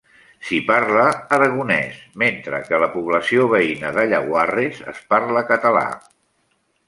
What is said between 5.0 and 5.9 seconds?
parla català.